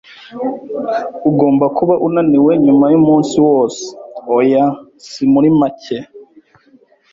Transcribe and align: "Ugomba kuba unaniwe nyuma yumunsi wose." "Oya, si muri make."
"Ugomba 1.29 1.65
kuba 1.77 1.93
unaniwe 2.07 2.51
nyuma 2.65 2.85
yumunsi 2.93 3.35
wose." 3.47 3.83
"Oya, 4.37 4.65
si 5.09 5.23
muri 5.31 5.49
make." 5.59 5.97